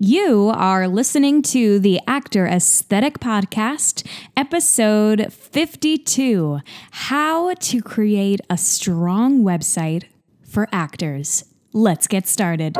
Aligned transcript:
You 0.00 0.52
are 0.54 0.86
listening 0.86 1.42
to 1.42 1.80
the 1.80 1.98
Actor 2.06 2.46
Aesthetic 2.46 3.18
Podcast, 3.18 4.06
episode 4.36 5.32
52 5.32 6.60
How 6.92 7.54
to 7.54 7.82
Create 7.82 8.40
a 8.48 8.56
Strong 8.56 9.42
Website 9.42 10.04
for 10.44 10.68
Actors. 10.70 11.46
Let's 11.72 12.06
get 12.06 12.28
started. 12.28 12.76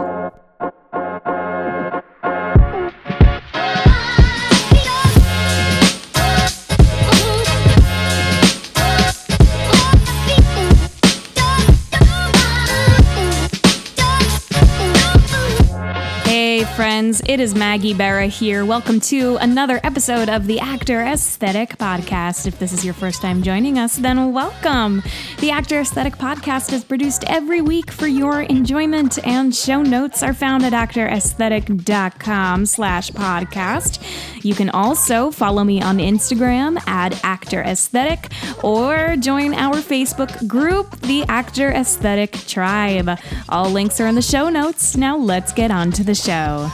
Friends, 16.99 17.23
it 17.27 17.39
is 17.39 17.55
Maggie 17.55 17.95
Barra 17.95 18.27
here. 18.27 18.65
Welcome 18.65 18.99
to 19.03 19.37
another 19.37 19.79
episode 19.85 20.29
of 20.29 20.49
the 20.49 20.59
Actor 20.59 21.03
Aesthetic 21.03 21.79
Podcast. 21.79 22.45
If 22.45 22.59
this 22.59 22.73
is 22.73 22.85
your 22.85 22.93
first 22.93 23.23
time 23.23 23.41
joining 23.41 23.79
us, 23.79 23.95
then 23.95 24.33
welcome. 24.33 25.05
The 25.39 25.53
Actor 25.53 25.79
Aesthetic 25.79 26.17
Podcast 26.17 26.73
is 26.73 26.83
produced 26.83 27.23
every 27.29 27.61
week 27.61 27.93
for 27.93 28.09
your 28.09 28.43
enjoyment, 28.43 29.25
and 29.25 29.55
show 29.55 29.81
notes 29.81 30.25
are 30.25 30.35
found 30.35 30.65
at 30.65 30.73
actoraesthetic.com 30.73 32.67
slash 32.67 33.11
podcast. 33.13 34.03
You 34.43 34.55
can 34.55 34.71
also 34.71 35.31
follow 35.31 35.65
me 35.65 35.83
on 35.83 35.99
Instagram 35.99 36.79
at 36.87 37.23
Actor 37.25 37.63
Aesthetic 37.63 38.31
or 38.63 39.17
join 39.17 39.55
our 39.55 39.77
Facebook 39.77 40.47
group, 40.47 40.99
the 41.01 41.25
Actor 41.29 41.71
Aesthetic 41.71 42.33
Tribe. 42.47 43.19
All 43.49 43.71
links 43.71 44.01
are 44.01 44.07
in 44.07 44.15
the 44.15 44.23
show 44.23 44.49
notes. 44.49 44.97
Now 44.97 45.17
let's 45.17 45.53
get 45.53 45.71
on 45.71 45.91
to 45.93 46.05
the 46.05 46.15
show. 46.15 46.71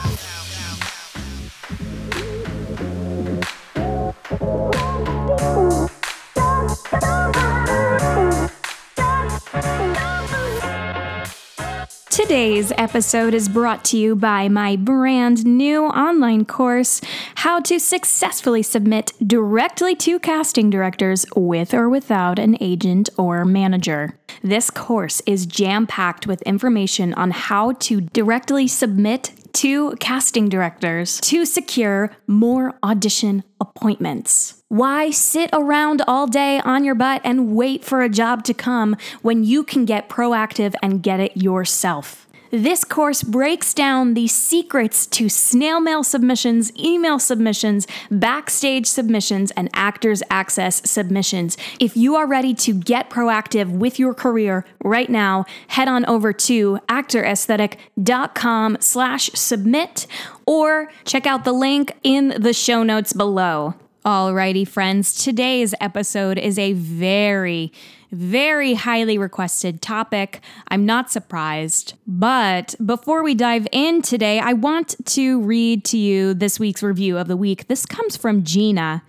Today's 12.24 12.72
episode 12.78 13.34
is 13.34 13.50
brought 13.50 13.84
to 13.84 13.98
you 13.98 14.16
by 14.16 14.48
my 14.48 14.76
brand 14.76 15.44
new 15.44 15.84
online 15.84 16.46
course, 16.46 17.02
How 17.34 17.60
to 17.60 17.78
Successfully 17.78 18.62
Submit 18.62 19.12
Directly 19.26 19.94
to 19.96 20.18
Casting 20.18 20.70
Directors 20.70 21.26
with 21.36 21.74
or 21.74 21.90
Without 21.90 22.38
an 22.38 22.56
Agent 22.62 23.10
or 23.18 23.44
Manager. 23.44 24.18
This 24.42 24.70
course 24.70 25.20
is 25.26 25.44
jam 25.44 25.86
packed 25.86 26.26
with 26.26 26.40
information 26.42 27.12
on 27.12 27.30
how 27.30 27.72
to 27.72 28.00
directly 28.00 28.68
submit 28.68 29.32
to 29.54 29.94
casting 30.00 30.48
directors 30.48 31.20
to 31.22 31.44
secure 31.44 32.10
more 32.26 32.78
audition 32.82 33.44
appointments. 33.60 34.62
Why 34.68 35.10
sit 35.10 35.50
around 35.52 36.02
all 36.06 36.26
day 36.26 36.60
on 36.64 36.84
your 36.84 36.94
butt 36.94 37.20
and 37.24 37.54
wait 37.54 37.84
for 37.84 38.02
a 38.02 38.08
job 38.08 38.44
to 38.44 38.54
come 38.54 38.96
when 39.22 39.44
you 39.44 39.62
can 39.62 39.84
get 39.84 40.08
proactive 40.08 40.74
and 40.82 41.02
get 41.02 41.20
it 41.20 41.36
yourself? 41.36 42.26
This 42.54 42.84
course 42.84 43.24
breaks 43.24 43.74
down 43.74 44.14
the 44.14 44.28
secrets 44.28 45.08
to 45.08 45.28
snail 45.28 45.80
mail 45.80 46.04
submissions, 46.04 46.70
email 46.78 47.18
submissions, 47.18 47.84
backstage 48.12 48.86
submissions, 48.86 49.50
and 49.56 49.68
actors 49.72 50.22
access 50.30 50.88
submissions. 50.88 51.56
If 51.80 51.96
you 51.96 52.14
are 52.14 52.28
ready 52.28 52.54
to 52.54 52.72
get 52.72 53.10
proactive 53.10 53.72
with 53.72 53.98
your 53.98 54.14
career 54.14 54.64
right 54.84 55.10
now, 55.10 55.46
head 55.66 55.88
on 55.88 56.04
over 56.06 56.32
to 56.32 56.78
actoraesthetic.com 56.88 58.76
slash 58.78 59.30
submit 59.34 60.06
or 60.46 60.92
check 61.04 61.26
out 61.26 61.42
the 61.42 61.52
link 61.52 61.96
in 62.04 62.40
the 62.40 62.52
show 62.52 62.84
notes 62.84 63.12
below. 63.12 63.74
Alrighty, 64.04 64.68
friends, 64.68 65.14
today's 65.14 65.74
episode 65.80 66.36
is 66.36 66.58
a 66.58 66.74
very, 66.74 67.72
very 68.12 68.74
highly 68.74 69.16
requested 69.16 69.80
topic. 69.80 70.42
I'm 70.68 70.84
not 70.84 71.10
surprised. 71.10 71.94
But 72.06 72.74
before 72.84 73.22
we 73.22 73.34
dive 73.34 73.66
in 73.72 74.02
today, 74.02 74.40
I 74.40 74.52
want 74.52 74.94
to 75.06 75.40
read 75.40 75.86
to 75.86 75.96
you 75.96 76.34
this 76.34 76.60
week's 76.60 76.82
review 76.82 77.16
of 77.16 77.28
the 77.28 77.36
week. 77.38 77.68
This 77.68 77.86
comes 77.86 78.14
from 78.14 78.44
Gina. 78.44 79.02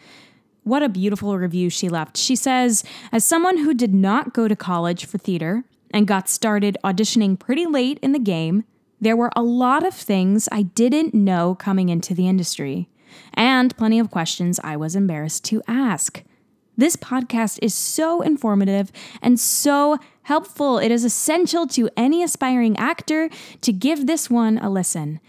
What 0.63 0.81
a 0.81 0.87
beautiful 0.87 1.37
review 1.37 1.69
she 1.69 1.89
left. 1.89 2.15
She 2.15 2.37
says, 2.37 2.85
As 3.11 3.25
someone 3.25 3.57
who 3.57 3.73
did 3.73 3.93
not 3.93 4.33
go 4.33 4.47
to 4.47 4.55
college 4.55 5.03
for 5.03 5.17
theater 5.17 5.65
and 5.91 6.07
got 6.07 6.29
started 6.29 6.77
auditioning 6.85 7.37
pretty 7.37 7.65
late 7.65 7.99
in 8.01 8.13
the 8.13 8.17
game, 8.17 8.63
there 9.01 9.17
were 9.17 9.31
a 9.35 9.43
lot 9.43 9.85
of 9.85 9.93
things 9.93 10.47
I 10.53 10.61
didn't 10.61 11.13
know 11.13 11.53
coming 11.53 11.89
into 11.89 12.13
the 12.13 12.29
industry 12.29 12.87
and 13.33 13.75
plenty 13.77 13.99
of 13.99 14.11
questions 14.11 14.59
I 14.63 14.77
was 14.77 14.95
embarrassed 14.95 15.43
to 15.45 15.61
ask. 15.67 16.23
This 16.77 16.95
podcast 16.95 17.59
is 17.61 17.73
so 17.73 18.21
informative 18.21 18.91
and 19.21 19.39
so 19.39 19.97
helpful. 20.23 20.77
It 20.77 20.91
is 20.91 21.05
essential 21.05 21.67
to 21.67 21.89
any 21.95 22.21
aspiring 22.21 22.77
actor 22.77 23.29
to 23.61 23.71
give 23.71 24.07
this 24.07 24.29
one 24.29 24.57
a 24.57 24.69
listen. 24.69 25.19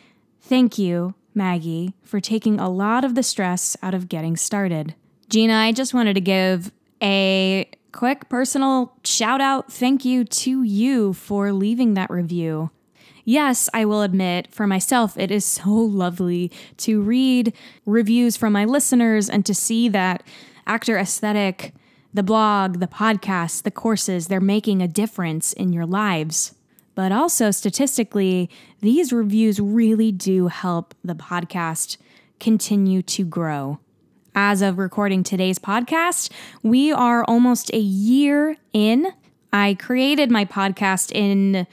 Thank 0.40 0.78
you, 0.78 1.14
Maggie, 1.34 1.94
for 2.02 2.20
taking 2.20 2.58
a 2.58 2.68
lot 2.68 3.04
of 3.04 3.14
the 3.14 3.22
stress 3.22 3.76
out 3.82 3.94
of 3.94 4.08
getting 4.08 4.36
started. 4.36 4.94
Gina, 5.28 5.54
I 5.54 5.72
just 5.72 5.94
wanted 5.94 6.14
to 6.14 6.20
give 6.20 6.72
a 7.02 7.68
quick 7.92 8.28
personal 8.28 8.92
shout 9.04 9.40
out 9.40 9.72
thank 9.72 10.04
you 10.04 10.24
to 10.24 10.62
you 10.62 11.12
for 11.12 11.52
leaving 11.52 11.94
that 11.94 12.10
review. 12.10 12.70
Yes, 13.28 13.68
I 13.74 13.84
will 13.84 14.02
admit, 14.02 14.54
for 14.54 14.68
myself, 14.68 15.18
it 15.18 15.32
is 15.32 15.44
so 15.44 15.68
lovely 15.74 16.52
to 16.78 17.02
read 17.02 17.52
reviews 17.84 18.36
from 18.36 18.52
my 18.52 18.64
listeners 18.64 19.28
and 19.28 19.44
to 19.44 19.52
see 19.52 19.88
that 19.88 20.22
Actor 20.64 20.96
Aesthetic, 20.96 21.74
the 22.14 22.22
blog, 22.22 22.78
the 22.78 22.86
podcast, 22.86 23.64
the 23.64 23.72
courses, 23.72 24.28
they're 24.28 24.40
making 24.40 24.80
a 24.80 24.86
difference 24.86 25.52
in 25.52 25.72
your 25.72 25.86
lives. 25.86 26.54
But 26.94 27.10
also, 27.10 27.50
statistically, 27.50 28.48
these 28.80 29.12
reviews 29.12 29.58
really 29.58 30.12
do 30.12 30.46
help 30.46 30.94
the 31.02 31.16
podcast 31.16 31.96
continue 32.38 33.02
to 33.02 33.24
grow. 33.24 33.80
As 34.36 34.62
of 34.62 34.78
recording 34.78 35.24
today's 35.24 35.58
podcast, 35.58 36.30
we 36.62 36.92
are 36.92 37.24
almost 37.24 37.72
a 37.72 37.78
year 37.78 38.56
in. 38.72 39.08
I 39.52 39.74
created 39.74 40.30
my 40.30 40.44
podcast 40.44 41.10
in 41.10 41.66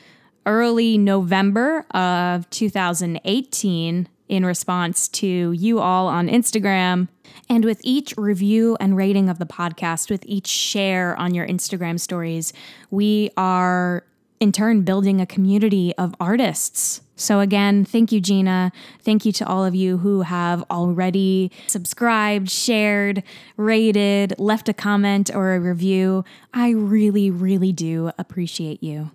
early 0.46 0.98
November 0.98 1.86
of 1.92 2.50
2018 2.50 4.08
in 4.30 4.46
response 4.46 5.08
to 5.10 5.52
you 5.52 5.80
all 5.80 6.08
on 6.08 6.28
Instagram. 6.28 7.08
And 7.50 7.66
with 7.66 7.82
each 7.84 8.14
review 8.18 8.78
and 8.80 8.96
rating 8.96 9.30
of 9.30 9.38
the 9.40 9.46
podcast, 9.46 10.10
with 10.10 10.24
each 10.26 10.48
share 10.48 11.16
on 11.18 11.34
your 11.34 11.46
Instagram 11.48 12.00
stories, 12.00 12.54
we 12.90 13.32
are 13.38 14.06
in 14.40 14.52
turn 14.52 14.82
building 14.82 15.22
a 15.22 15.26
community 15.26 15.94
of 15.98 16.16
artists. 16.20 17.02
So, 17.16 17.40
again, 17.40 17.86
thank 17.86 18.12
you, 18.12 18.20
Gina. 18.20 18.72
Thank 19.02 19.26
you 19.26 19.32
to 19.34 19.48
all 19.48 19.64
of 19.64 19.76
you 19.76 20.00
who 20.00 20.24
have 20.24 20.64
already 20.70 21.52
subscribed, 21.68 22.50
shared, 22.50 23.24
rated, 23.56 24.34
left 24.40 24.68
a 24.68 24.74
comment 24.74 25.34
or 25.34 25.54
a 25.54 25.60
review. 25.60 26.26
I 26.54 26.72
really, 26.72 27.30
really 27.30 27.72
do 27.72 28.12
appreciate 28.18 28.82
you. 28.82 29.12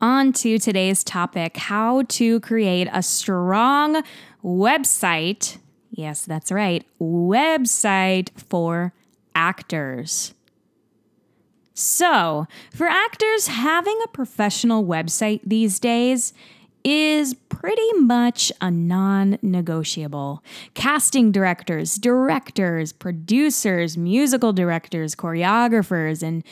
On 0.00 0.32
to 0.34 0.58
today's 0.60 1.02
topic 1.02 1.56
how 1.56 2.02
to 2.02 2.38
create 2.38 2.88
a 2.92 3.02
strong 3.02 4.04
website. 4.44 5.58
Yes, 5.90 6.24
that's 6.24 6.52
right, 6.52 6.86
website 7.00 8.30
for 8.48 8.92
actors. 9.34 10.34
So, 11.74 12.46
for 12.72 12.86
actors, 12.86 13.48
having 13.48 13.98
a 14.04 14.08
professional 14.08 14.84
website 14.84 15.40
these 15.44 15.80
days 15.80 16.32
is 16.84 17.34
pretty 17.48 17.92
much 17.94 18.52
a 18.60 18.70
non 18.70 19.38
negotiable. 19.42 20.44
Casting 20.74 21.32
directors, 21.32 21.96
directors, 21.96 22.92
producers, 22.92 23.96
musical 23.96 24.52
directors, 24.52 25.14
choreographers, 25.14 26.22
and 26.22 26.44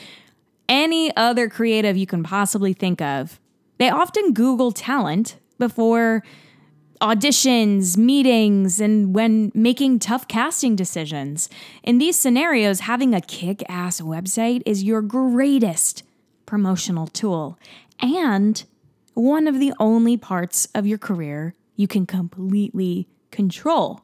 any 0.69 1.15
other 1.15 1.49
creative 1.49 1.97
you 1.97 2.07
can 2.07 2.23
possibly 2.23 2.73
think 2.73 3.01
of. 3.01 3.39
They 3.77 3.89
often 3.89 4.33
Google 4.33 4.71
talent 4.71 5.37
before 5.59 6.23
auditions, 7.01 7.97
meetings, 7.97 8.79
and 8.79 9.13
when 9.13 9.51
making 9.53 9.99
tough 9.99 10.27
casting 10.27 10.75
decisions. 10.75 11.49
In 11.83 11.99
these 11.99 12.19
scenarios, 12.19 12.81
having 12.81 13.13
a 13.13 13.21
kick 13.21 13.63
ass 13.69 14.01
website 14.01 14.63
is 14.65 14.83
your 14.83 15.01
greatest 15.01 16.03
promotional 16.45 17.07
tool 17.07 17.59
and 17.99 18.63
one 19.13 19.47
of 19.47 19.59
the 19.59 19.73
only 19.79 20.17
parts 20.17 20.67
of 20.73 20.85
your 20.85 20.97
career 20.97 21.53
you 21.75 21.87
can 21.87 22.05
completely 22.05 23.07
control. 23.31 24.01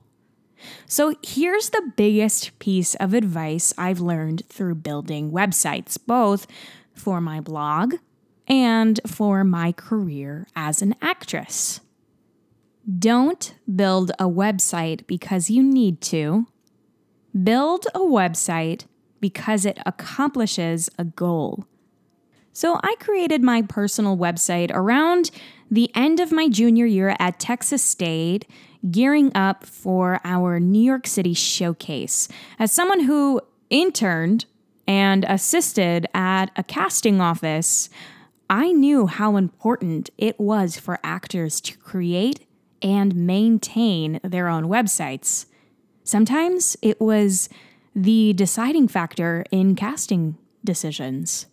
So, 0.87 1.15
here's 1.23 1.69
the 1.69 1.91
biggest 1.95 2.57
piece 2.59 2.95
of 2.95 3.13
advice 3.13 3.73
I've 3.77 3.99
learned 3.99 4.43
through 4.47 4.75
building 4.75 5.31
websites, 5.31 5.97
both 6.05 6.47
for 6.93 7.21
my 7.21 7.39
blog 7.39 7.95
and 8.47 8.99
for 9.05 9.43
my 9.43 9.71
career 9.71 10.47
as 10.55 10.81
an 10.81 10.95
actress. 11.01 11.79
Don't 12.99 13.53
build 13.73 14.11
a 14.19 14.25
website 14.25 15.07
because 15.07 15.49
you 15.49 15.63
need 15.63 16.01
to. 16.01 16.47
Build 17.43 17.85
a 17.95 17.99
website 17.99 18.85
because 19.21 19.65
it 19.65 19.79
accomplishes 19.85 20.89
a 20.99 21.05
goal. 21.05 21.65
So 22.51 22.79
I 22.83 22.95
created 22.99 23.41
my 23.41 23.61
personal 23.63 24.17
website 24.17 24.69
around 24.71 25.31
the 25.71 25.89
end 25.95 26.19
of 26.19 26.31
my 26.31 26.49
junior 26.49 26.85
year 26.85 27.15
at 27.19 27.39
Texas 27.39 27.81
State, 27.81 28.45
gearing 28.89 29.31
up 29.35 29.65
for 29.65 30.19
our 30.23 30.59
New 30.59 30.81
York 30.81 31.07
City 31.07 31.33
showcase. 31.33 32.27
As 32.59 32.71
someone 32.71 33.01
who 33.01 33.41
interned 33.69 34.45
and 34.87 35.25
assisted 35.27 36.07
at 36.13 36.51
a 36.55 36.63
casting 36.63 37.21
office, 37.21 37.89
I 38.49 38.71
knew 38.71 39.07
how 39.07 39.37
important 39.37 40.09
it 40.17 40.39
was 40.39 40.77
for 40.77 40.99
actors 41.03 41.61
to 41.61 41.77
create 41.77 42.45
and 42.81 43.15
maintain 43.15 44.19
their 44.23 44.49
own 44.49 44.65
websites. 44.65 45.45
Sometimes 46.03 46.75
it 46.81 46.99
was 46.99 47.47
the 47.95 48.33
deciding 48.33 48.87
factor 48.87 49.45
in 49.51 49.75
casting 49.75 50.37
decisions. 50.63 51.45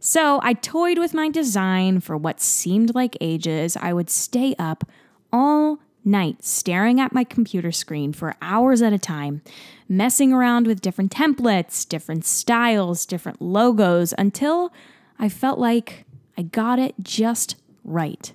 So 0.00 0.40
I 0.42 0.54
toyed 0.54 0.98
with 0.98 1.14
my 1.14 1.28
design 1.28 2.00
for 2.00 2.16
what 2.16 2.40
seemed 2.40 2.94
like 2.94 3.16
ages. 3.20 3.76
I 3.76 3.92
would 3.92 4.10
stay 4.10 4.54
up 4.58 4.84
all 5.32 5.78
night 6.04 6.44
staring 6.44 7.00
at 7.00 7.12
my 7.12 7.24
computer 7.24 7.72
screen 7.72 8.12
for 8.12 8.36
hours 8.42 8.82
at 8.82 8.92
a 8.92 8.98
time, 8.98 9.42
messing 9.88 10.32
around 10.32 10.66
with 10.66 10.80
different 10.80 11.12
templates, 11.12 11.88
different 11.88 12.24
styles, 12.24 13.06
different 13.06 13.40
logos 13.40 14.14
until 14.18 14.72
I 15.18 15.28
felt 15.28 15.58
like 15.58 16.04
I 16.36 16.42
got 16.42 16.78
it 16.78 16.94
just 17.00 17.56
right. 17.84 18.32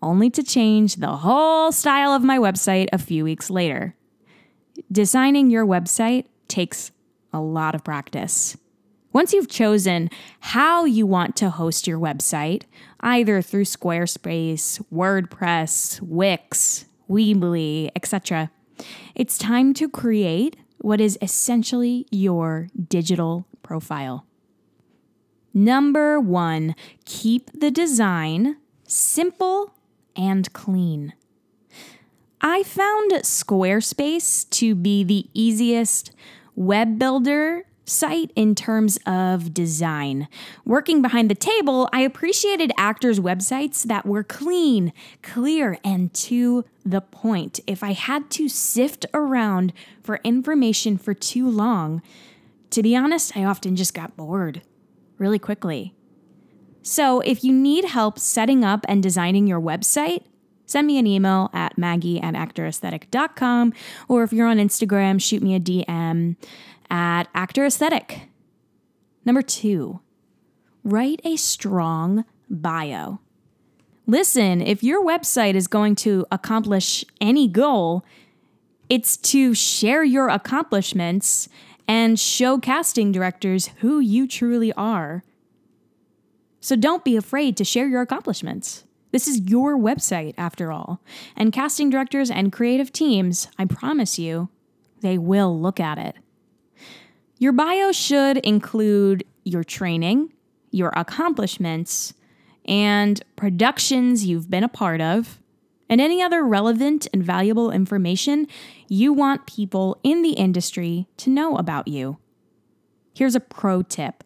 Only 0.00 0.30
to 0.30 0.42
change 0.42 0.96
the 0.96 1.16
whole 1.18 1.70
style 1.70 2.12
of 2.12 2.22
my 2.22 2.38
website 2.38 2.88
a 2.92 2.98
few 2.98 3.24
weeks 3.24 3.50
later. 3.50 3.94
Designing 4.90 5.50
your 5.50 5.66
website 5.66 6.26
takes 6.48 6.90
a 7.32 7.40
lot 7.40 7.74
of 7.74 7.84
practice. 7.84 8.56
Once 9.12 9.32
you've 9.34 9.48
chosen 9.48 10.08
how 10.40 10.84
you 10.84 11.06
want 11.06 11.36
to 11.36 11.50
host 11.50 11.86
your 11.86 11.98
website, 11.98 12.62
either 13.00 13.42
through 13.42 13.64
Squarespace, 13.64 14.82
WordPress, 14.92 16.00
Wix, 16.00 16.86
Weebly, 17.10 17.90
etc., 17.94 18.50
it's 19.14 19.36
time 19.36 19.74
to 19.74 19.88
create 19.88 20.56
what 20.78 21.00
is 21.00 21.18
essentially 21.20 22.06
your 22.10 22.68
digital 22.88 23.46
profile. 23.62 24.26
Number 25.52 26.18
one, 26.18 26.74
keep 27.04 27.50
the 27.52 27.70
design 27.70 28.56
simple 28.84 29.74
and 30.16 30.50
clean. 30.54 31.12
I 32.40 32.62
found 32.62 33.12
Squarespace 33.12 34.48
to 34.50 34.74
be 34.74 35.04
the 35.04 35.28
easiest 35.34 36.12
web 36.56 36.98
builder 36.98 37.66
site 37.84 38.30
in 38.36 38.54
terms 38.54 38.98
of 39.06 39.52
design. 39.52 40.28
Working 40.64 41.02
behind 41.02 41.30
the 41.30 41.34
table, 41.34 41.88
I 41.92 42.00
appreciated 42.02 42.72
actors' 42.76 43.20
websites 43.20 43.82
that 43.84 44.06
were 44.06 44.22
clean, 44.22 44.92
clear, 45.22 45.78
and 45.84 46.12
to 46.14 46.64
the 46.84 47.00
point. 47.00 47.60
If 47.66 47.82
I 47.82 47.92
had 47.92 48.30
to 48.30 48.48
sift 48.48 49.06
around 49.12 49.72
for 50.02 50.20
information 50.24 50.96
for 50.96 51.14
too 51.14 51.48
long, 51.48 52.02
to 52.70 52.82
be 52.82 52.96
honest, 52.96 53.36
I 53.36 53.44
often 53.44 53.76
just 53.76 53.94
got 53.94 54.16
bored 54.16 54.62
really 55.18 55.38
quickly. 55.38 55.94
So, 56.82 57.20
if 57.20 57.44
you 57.44 57.52
need 57.52 57.84
help 57.84 58.18
setting 58.18 58.64
up 58.64 58.84
and 58.88 59.02
designing 59.02 59.46
your 59.46 59.60
website, 59.60 60.24
send 60.66 60.86
me 60.86 60.98
an 60.98 61.06
email 61.06 61.48
at 61.52 61.78
maggie 61.78 62.20
at 62.20 62.34
actoraesthetic.com, 62.34 63.72
or 64.08 64.24
if 64.24 64.32
you're 64.32 64.48
on 64.48 64.56
Instagram, 64.56 65.20
shoot 65.22 65.42
me 65.42 65.54
a 65.54 65.60
DM 65.60 66.36
at 66.92 67.24
Actor 67.34 67.64
Aesthetic. 67.64 68.28
Number 69.24 69.42
two, 69.42 70.00
write 70.84 71.20
a 71.24 71.36
strong 71.36 72.24
bio. 72.50 73.18
Listen, 74.06 74.60
if 74.60 74.82
your 74.82 75.04
website 75.04 75.54
is 75.54 75.66
going 75.66 75.94
to 75.96 76.26
accomplish 76.30 77.04
any 77.20 77.48
goal, 77.48 78.04
it's 78.90 79.16
to 79.16 79.54
share 79.54 80.04
your 80.04 80.28
accomplishments 80.28 81.48
and 81.88 82.20
show 82.20 82.58
casting 82.58 83.10
directors 83.10 83.70
who 83.78 83.98
you 83.98 84.28
truly 84.28 84.72
are. 84.74 85.24
So 86.60 86.76
don't 86.76 87.04
be 87.04 87.16
afraid 87.16 87.56
to 87.56 87.64
share 87.64 87.88
your 87.88 88.02
accomplishments. 88.02 88.84
This 89.12 89.26
is 89.26 89.40
your 89.40 89.76
website, 89.78 90.34
after 90.36 90.70
all. 90.70 91.00
And 91.36 91.52
casting 91.52 91.88
directors 91.90 92.30
and 92.30 92.52
creative 92.52 92.92
teams, 92.92 93.48
I 93.58 93.64
promise 93.64 94.18
you, 94.18 94.48
they 95.00 95.16
will 95.16 95.58
look 95.58 95.80
at 95.80 95.98
it. 95.98 96.16
Your 97.42 97.50
bio 97.50 97.90
should 97.90 98.36
include 98.36 99.24
your 99.42 99.64
training, 99.64 100.32
your 100.70 100.92
accomplishments, 100.94 102.14
and 102.66 103.20
productions 103.34 104.24
you've 104.24 104.48
been 104.48 104.62
a 104.62 104.68
part 104.68 105.00
of, 105.00 105.40
and 105.88 106.00
any 106.00 106.22
other 106.22 106.44
relevant 106.44 107.08
and 107.12 107.20
valuable 107.24 107.72
information 107.72 108.46
you 108.86 109.12
want 109.12 109.48
people 109.48 109.98
in 110.04 110.22
the 110.22 110.34
industry 110.34 111.08
to 111.16 111.30
know 111.30 111.56
about 111.56 111.88
you. 111.88 112.18
Here's 113.12 113.34
a 113.34 113.40
pro 113.40 113.82
tip 113.82 114.22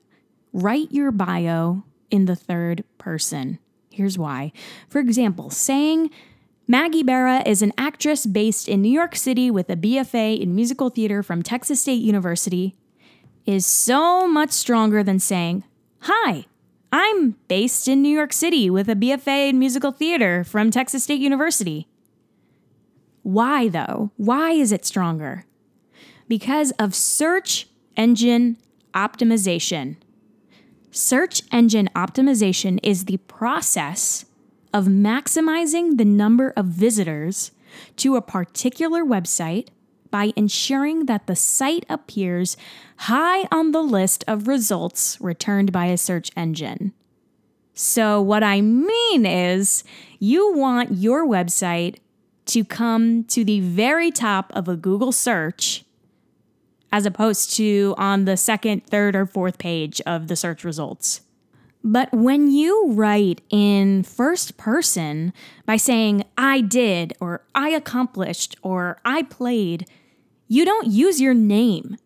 write 0.52 0.92
your 0.92 1.10
bio 1.10 1.84
in 2.10 2.26
the 2.26 2.36
third 2.36 2.84
person. 2.98 3.58
Here's 3.90 4.18
why. 4.18 4.52
For 4.90 4.98
example, 4.98 5.48
saying, 5.48 6.10
Maggie 6.68 7.02
Barra 7.02 7.42
is 7.46 7.62
an 7.62 7.72
actress 7.78 8.26
based 8.26 8.68
in 8.68 8.82
New 8.82 8.92
York 8.92 9.16
City 9.16 9.50
with 9.50 9.70
a 9.70 9.76
BFA 9.76 10.38
in 10.38 10.54
musical 10.54 10.90
theater 10.90 11.22
from 11.22 11.42
Texas 11.42 11.80
State 11.80 12.02
University 12.02 12.76
is 13.46 13.64
so 13.64 14.26
much 14.26 14.50
stronger 14.50 15.02
than 15.02 15.18
saying, 15.18 15.64
Hi, 16.00 16.46
I'm 16.92 17.36
based 17.48 17.88
in 17.88 18.02
New 18.02 18.14
York 18.14 18.32
City 18.32 18.68
with 18.68 18.88
a 18.88 18.94
BFA 18.94 19.50
in 19.50 19.58
musical 19.58 19.92
theater 19.92 20.44
from 20.44 20.70
Texas 20.70 21.04
State 21.04 21.20
University. 21.20 21.88
Why, 23.22 23.68
though? 23.68 24.10
Why 24.16 24.52
is 24.52 24.72
it 24.72 24.84
stronger? 24.84 25.46
Because 26.28 26.72
of 26.72 26.94
search 26.94 27.68
engine 27.96 28.56
optimization. 28.94 29.96
Search 30.90 31.42
engine 31.52 31.88
optimization 31.94 32.78
is 32.82 33.04
the 33.04 33.18
process 33.18 34.24
of 34.72 34.86
maximizing 34.86 35.98
the 35.98 36.04
number 36.04 36.52
of 36.56 36.66
visitors 36.66 37.50
to 37.96 38.16
a 38.16 38.22
particular 38.22 39.04
website 39.04 39.68
by 40.16 40.32
ensuring 40.34 41.04
that 41.04 41.26
the 41.26 41.36
site 41.36 41.84
appears 41.90 42.56
high 43.00 43.46
on 43.52 43.72
the 43.72 43.82
list 43.82 44.24
of 44.26 44.48
results 44.48 45.18
returned 45.20 45.70
by 45.70 45.84
a 45.88 45.98
search 45.98 46.30
engine. 46.34 46.94
So, 47.74 48.22
what 48.22 48.42
I 48.42 48.62
mean 48.62 49.26
is, 49.26 49.84
you 50.18 50.54
want 50.54 50.92
your 50.92 51.26
website 51.26 51.96
to 52.46 52.64
come 52.64 53.24
to 53.24 53.44
the 53.44 53.60
very 53.60 54.10
top 54.10 54.50
of 54.54 54.68
a 54.68 54.76
Google 54.76 55.12
search 55.12 55.84
as 56.90 57.04
opposed 57.04 57.54
to 57.56 57.94
on 57.98 58.24
the 58.24 58.38
second, 58.38 58.86
third, 58.86 59.14
or 59.14 59.26
fourth 59.26 59.58
page 59.58 60.00
of 60.06 60.28
the 60.28 60.36
search 60.36 60.64
results. 60.64 61.20
But 61.84 62.12
when 62.12 62.50
you 62.50 62.90
write 62.90 63.42
in 63.50 64.02
first 64.02 64.56
person 64.56 65.34
by 65.66 65.76
saying, 65.76 66.24
I 66.38 66.62
did, 66.62 67.12
or 67.20 67.42
I 67.54 67.68
accomplished, 67.68 68.56
or 68.62 68.98
I 69.04 69.22
played, 69.22 69.86
you 70.48 70.64
don't 70.64 70.86
use 70.86 71.20
your 71.20 71.34
name. 71.34 71.96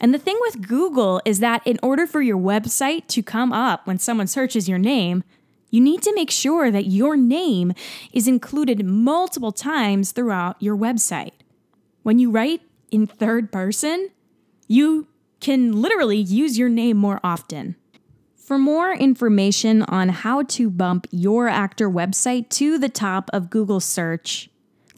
And 0.00 0.14
the 0.14 0.18
thing 0.18 0.38
with 0.42 0.66
Google 0.66 1.20
is 1.24 1.40
that 1.40 1.66
in 1.66 1.78
order 1.82 2.06
for 2.06 2.22
your 2.22 2.38
website 2.38 3.06
to 3.08 3.22
come 3.22 3.52
up 3.52 3.86
when 3.86 3.98
someone 3.98 4.26
searches 4.26 4.68
your 4.68 4.78
name, 4.78 5.24
you 5.70 5.80
need 5.80 6.02
to 6.02 6.14
make 6.14 6.30
sure 6.30 6.70
that 6.70 6.86
your 6.86 7.16
name 7.16 7.72
is 8.12 8.28
included 8.28 8.84
multiple 8.84 9.52
times 9.52 10.12
throughout 10.12 10.56
your 10.62 10.76
website. 10.76 11.32
When 12.02 12.18
you 12.18 12.30
write 12.30 12.62
in 12.90 13.06
third 13.06 13.52
person, 13.52 14.10
you 14.66 15.08
can 15.40 15.80
literally 15.80 16.16
use 16.16 16.58
your 16.58 16.68
name 16.68 16.96
more 16.96 17.20
often. 17.22 17.76
For 18.36 18.58
more 18.58 18.92
information 18.92 19.82
on 19.82 20.08
how 20.08 20.42
to 20.44 20.70
bump 20.70 21.06
your 21.10 21.48
actor 21.48 21.90
website 21.90 22.48
to 22.50 22.78
the 22.78 22.88
top 22.88 23.28
of 23.32 23.50
Google 23.50 23.80
search, 23.80 24.48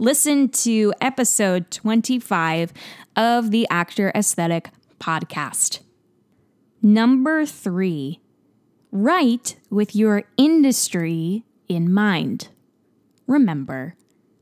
listen 0.01 0.49
to 0.49 0.95
episode 1.03 1.71
25 1.71 2.73
of 3.17 3.51
the 3.51 3.67
Actor 3.71 4.11
Aesthetic 4.15 4.71
podcast. 4.99 5.81
Number 6.81 7.45
three, 7.45 8.21
write 8.91 9.57
with 9.69 9.95
your 9.95 10.25
industry 10.39 11.45
in 11.69 11.93
mind. 11.93 12.49
Remember, 13.27 13.95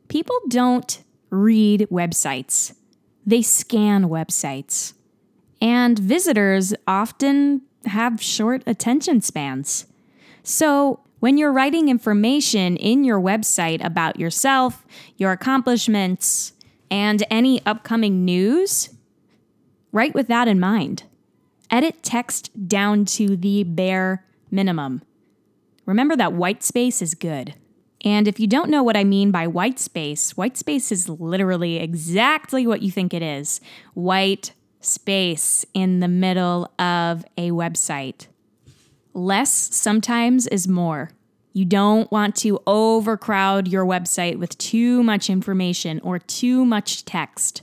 people 0.06 0.36
don't 0.48 1.02
read 1.28 1.88
websites, 1.90 2.74
they 3.26 3.42
scan 3.42 4.04
websites. 4.04 4.94
And 5.60 5.98
visitors 5.98 6.72
often 6.86 7.62
have 7.84 8.22
short 8.22 8.62
attention 8.64 9.20
spans. 9.20 9.86
So, 10.44 11.00
When 11.20 11.36
you're 11.36 11.52
writing 11.52 11.88
information 11.88 12.76
in 12.76 13.02
your 13.02 13.20
website 13.20 13.84
about 13.84 14.20
yourself, 14.20 14.86
your 15.16 15.32
accomplishments, 15.32 16.52
and 16.90 17.24
any 17.28 17.64
upcoming 17.66 18.24
news, 18.24 18.90
write 19.90 20.14
with 20.14 20.28
that 20.28 20.46
in 20.46 20.60
mind. 20.60 21.02
Edit 21.70 22.02
text 22.02 22.68
down 22.68 23.04
to 23.06 23.36
the 23.36 23.64
bare 23.64 24.24
minimum. 24.50 25.02
Remember 25.86 26.14
that 26.14 26.34
white 26.34 26.62
space 26.62 27.02
is 27.02 27.14
good. 27.14 27.54
And 28.04 28.28
if 28.28 28.38
you 28.38 28.46
don't 28.46 28.70
know 28.70 28.84
what 28.84 28.96
I 28.96 29.02
mean 29.02 29.32
by 29.32 29.48
white 29.48 29.80
space, 29.80 30.36
white 30.36 30.56
space 30.56 30.92
is 30.92 31.08
literally 31.08 31.78
exactly 31.78 32.64
what 32.64 32.80
you 32.80 32.92
think 32.92 33.12
it 33.12 33.22
is 33.22 33.60
white 33.94 34.52
space 34.80 35.66
in 35.74 35.98
the 35.98 36.06
middle 36.06 36.72
of 36.78 37.24
a 37.36 37.50
website. 37.50 38.28
Less 39.18 39.74
sometimes 39.74 40.46
is 40.46 40.68
more. 40.68 41.10
You 41.52 41.64
don't 41.64 42.08
want 42.12 42.36
to 42.36 42.60
overcrowd 42.68 43.66
your 43.66 43.84
website 43.84 44.38
with 44.38 44.56
too 44.58 45.02
much 45.02 45.28
information 45.28 46.00
or 46.04 46.20
too 46.20 46.64
much 46.64 47.04
text. 47.04 47.62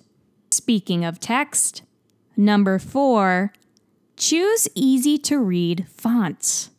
Speaking 0.51 1.05
of 1.05 1.21
text, 1.21 1.83
number 2.35 2.77
four, 2.77 3.53
choose 4.17 4.67
easy 4.75 5.17
to 5.19 5.39
read 5.39 5.87
fonts. 5.87 6.71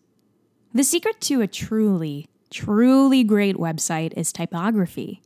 The 0.74 0.84
secret 0.84 1.22
to 1.22 1.40
a 1.40 1.46
truly, 1.46 2.28
truly 2.50 3.24
great 3.24 3.56
website 3.56 4.12
is 4.14 4.30
typography. 4.30 5.22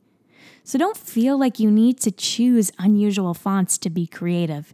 So 0.62 0.78
don't 0.78 0.97
feel 0.97 1.37
like 1.37 1.59
you 1.59 1.73
need 1.73 1.99
to 2.02 2.12
choose 2.12 2.71
unusual 2.78 3.35
fonts 3.35 3.78
to 3.78 3.90
be 3.90 4.07
creative. 4.07 4.73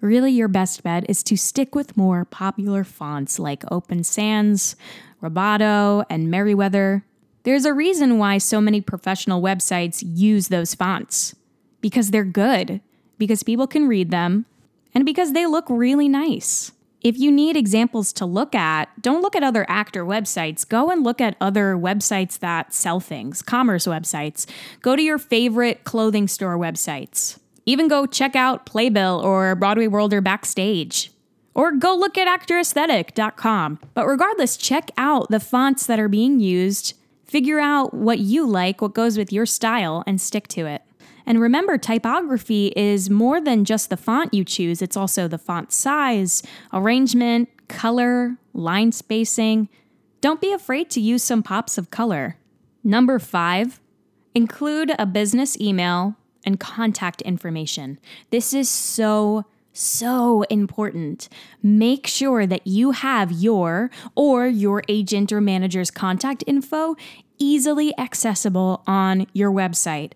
Really, 0.00 0.32
your 0.32 0.48
best 0.48 0.82
bet 0.82 1.08
is 1.08 1.22
to 1.24 1.36
stick 1.36 1.74
with 1.74 1.96
more 1.96 2.24
popular 2.24 2.84
fonts 2.84 3.38
like 3.38 3.64
Open 3.70 4.04
Sans, 4.04 4.76
Roboto, 5.22 6.04
and 6.10 6.30
Merriweather. 6.30 7.04
There's 7.44 7.64
a 7.64 7.72
reason 7.72 8.18
why 8.18 8.38
so 8.38 8.60
many 8.60 8.80
professional 8.80 9.40
websites 9.40 10.02
use 10.04 10.48
those 10.48 10.74
fonts 10.74 11.34
because 11.80 12.10
they're 12.10 12.24
good, 12.24 12.80
because 13.18 13.42
people 13.42 13.66
can 13.66 13.88
read 13.88 14.10
them, 14.10 14.46
and 14.94 15.06
because 15.06 15.32
they 15.32 15.46
look 15.46 15.64
really 15.68 16.08
nice. 16.08 16.72
If 17.02 17.18
you 17.18 17.30
need 17.30 17.56
examples 17.56 18.12
to 18.14 18.26
look 18.26 18.54
at, 18.54 18.88
don't 19.00 19.22
look 19.22 19.36
at 19.36 19.44
other 19.44 19.64
actor 19.68 20.04
websites. 20.04 20.68
Go 20.68 20.90
and 20.90 21.04
look 21.04 21.20
at 21.20 21.36
other 21.40 21.76
websites 21.76 22.38
that 22.40 22.74
sell 22.74 22.98
things, 22.98 23.42
commerce 23.42 23.86
websites. 23.86 24.46
Go 24.82 24.96
to 24.96 25.02
your 25.02 25.18
favorite 25.18 25.84
clothing 25.84 26.26
store 26.26 26.58
websites. 26.58 27.38
Even 27.66 27.88
go 27.88 28.06
check 28.06 28.36
out 28.36 28.64
Playbill 28.64 29.20
or 29.24 29.54
Broadway 29.56 29.88
World 29.88 30.14
or 30.14 30.20
Backstage. 30.20 31.10
Or 31.52 31.72
go 31.72 31.96
look 31.96 32.16
at 32.16 32.28
actoraesthetic.com. 32.28 33.80
But 33.92 34.06
regardless, 34.06 34.56
check 34.56 34.90
out 34.96 35.30
the 35.30 35.40
fonts 35.40 35.86
that 35.86 35.98
are 35.98 36.08
being 36.08 36.38
used, 36.38 36.94
figure 37.24 37.58
out 37.58 37.92
what 37.92 38.20
you 38.20 38.46
like, 38.46 38.80
what 38.80 38.94
goes 38.94 39.18
with 39.18 39.32
your 39.32 39.46
style, 39.46 40.04
and 40.06 40.20
stick 40.20 40.46
to 40.48 40.66
it. 40.66 40.82
And 41.26 41.40
remember, 41.40 41.76
typography 41.76 42.72
is 42.76 43.10
more 43.10 43.40
than 43.40 43.64
just 43.64 43.90
the 43.90 43.96
font 43.96 44.32
you 44.32 44.44
choose, 44.44 44.80
it's 44.80 44.96
also 44.96 45.26
the 45.26 45.38
font 45.38 45.72
size, 45.72 46.42
arrangement, 46.72 47.48
color, 47.66 48.36
line 48.52 48.92
spacing. 48.92 49.68
Don't 50.20 50.40
be 50.40 50.52
afraid 50.52 50.88
to 50.90 51.00
use 51.00 51.24
some 51.24 51.42
pops 51.42 51.78
of 51.78 51.90
color. 51.90 52.36
Number 52.84 53.18
five, 53.18 53.80
include 54.34 54.92
a 54.98 55.06
business 55.06 55.60
email 55.60 56.16
and 56.46 56.60
contact 56.60 57.20
information. 57.22 57.98
This 58.30 58.54
is 58.54 58.68
so 58.68 59.44
so 59.72 60.42
important. 60.44 61.28
Make 61.62 62.06
sure 62.06 62.46
that 62.46 62.66
you 62.66 62.92
have 62.92 63.30
your 63.30 63.90
or 64.14 64.46
your 64.46 64.82
agent 64.88 65.32
or 65.32 65.40
manager's 65.42 65.90
contact 65.90 66.42
info 66.46 66.96
easily 67.38 67.96
accessible 67.98 68.82
on 68.86 69.26
your 69.34 69.50
website. 69.50 70.12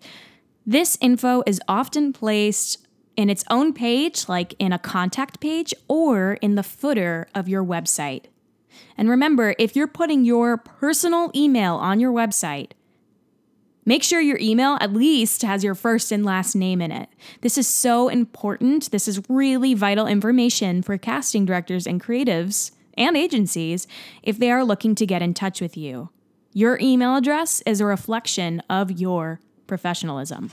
This 0.65 0.97
info 0.99 1.43
is 1.45 1.61
often 1.67 2.11
placed 2.13 2.87
in 3.15 3.29
its 3.29 3.43
own 3.49 3.73
page, 3.73 4.27
like 4.27 4.55
in 4.57 4.73
a 4.73 4.79
contact 4.79 5.39
page, 5.39 5.73
or 5.87 6.33
in 6.41 6.55
the 6.55 6.63
footer 6.63 7.27
of 7.35 7.47
your 7.47 7.63
website. 7.63 8.25
And 8.97 9.09
remember, 9.09 9.53
if 9.59 9.75
you're 9.75 9.87
putting 9.87 10.25
your 10.25 10.57
personal 10.57 11.31
email 11.35 11.75
on 11.75 11.99
your 11.99 12.11
website, 12.11 12.71
Make 13.83 14.03
sure 14.03 14.21
your 14.21 14.37
email 14.39 14.77
at 14.79 14.93
least 14.93 15.41
has 15.41 15.63
your 15.63 15.73
first 15.73 16.11
and 16.11 16.23
last 16.23 16.53
name 16.55 16.81
in 16.81 16.91
it. 16.91 17.09
This 17.41 17.57
is 17.57 17.67
so 17.67 18.09
important. 18.09 18.91
This 18.91 19.07
is 19.07 19.21
really 19.27 19.73
vital 19.73 20.05
information 20.05 20.83
for 20.83 20.97
casting 20.97 21.45
directors 21.45 21.87
and 21.87 22.01
creatives 22.01 22.71
and 22.95 23.17
agencies 23.17 23.87
if 24.21 24.37
they 24.37 24.51
are 24.51 24.63
looking 24.63 24.93
to 24.95 25.05
get 25.05 25.23
in 25.23 25.33
touch 25.33 25.61
with 25.61 25.75
you. 25.75 26.09
Your 26.53 26.77
email 26.79 27.15
address 27.15 27.61
is 27.65 27.81
a 27.81 27.85
reflection 27.85 28.61
of 28.69 28.91
your 28.91 29.39
professionalism. 29.65 30.51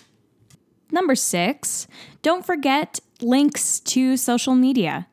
Number 0.90 1.14
six, 1.14 1.86
don't 2.22 2.46
forget 2.46 3.00
links 3.20 3.80
to 3.80 4.16
social 4.16 4.54
media. 4.54 5.06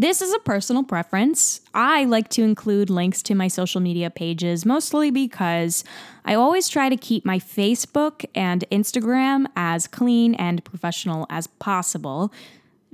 This 0.00 0.22
is 0.22 0.32
a 0.32 0.38
personal 0.38 0.82
preference. 0.82 1.60
I 1.74 2.06
like 2.06 2.30
to 2.30 2.42
include 2.42 2.88
links 2.88 3.22
to 3.24 3.34
my 3.34 3.48
social 3.48 3.82
media 3.82 4.08
pages 4.08 4.64
mostly 4.64 5.10
because 5.10 5.84
I 6.24 6.32
always 6.32 6.70
try 6.70 6.88
to 6.88 6.96
keep 6.96 7.26
my 7.26 7.38
Facebook 7.38 8.24
and 8.34 8.64
Instagram 8.72 9.44
as 9.56 9.86
clean 9.86 10.32
and 10.36 10.64
professional 10.64 11.26
as 11.28 11.48
possible 11.48 12.32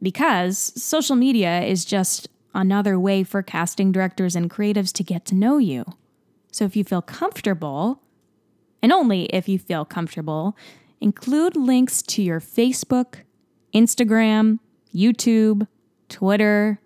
because 0.03 0.59
social 0.59 1.15
media 1.15 1.63
is 1.63 1.85
just 1.85 2.29
another 2.57 2.99
way 2.99 3.23
for 3.23 3.41
casting 3.41 3.93
directors 3.93 4.35
and 4.35 4.51
creatives 4.51 4.93
to 4.95 5.05
get 5.05 5.25
to 5.27 5.37
know 5.37 5.59
you. 5.59 5.85
So 6.51 6.65
if 6.65 6.75
you 6.75 6.83
feel 6.83 7.03
comfortable, 7.03 8.03
and 8.83 8.93
only 8.93 9.27
if 9.27 9.49
you 9.49 9.61
feel 9.61 9.85
comfortable, 9.85 10.57
include 11.01 11.55
links 11.55 12.03
to 12.03 12.21
your 12.21 12.41
Facebook, 12.41 13.19
Instagram, 13.73 14.59
YouTube, 14.93 15.69
Twitter, 16.09 16.81